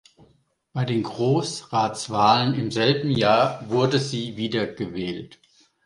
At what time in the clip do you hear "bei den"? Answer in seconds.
0.73-1.03